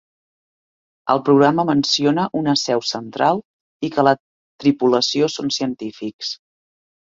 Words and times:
El 1.13 1.21
programa 1.27 1.65
menciona 1.71 2.25
una 2.41 2.57
"seu 2.63 2.83
central" 2.93 3.43
i 3.89 3.93
que 3.99 4.09
la 4.11 4.17
tripulació 4.19 5.33
són 5.39 5.57
científics. 5.61 6.37